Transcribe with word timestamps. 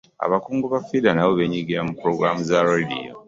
Abakungu 0.25 0.65
ba 0.73 0.79
FIDA 0.87 1.09
nabo 1.13 1.31
beenyigira 1.37 1.81
mu 1.87 1.93
pulogulaamu 1.97 2.41
za 2.49 2.59
laadiyo. 2.65 3.13